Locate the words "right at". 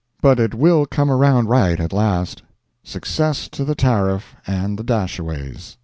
1.47-1.93